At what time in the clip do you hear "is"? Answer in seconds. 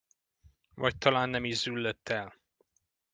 1.45-1.57